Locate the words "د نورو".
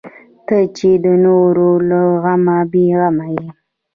1.03-1.69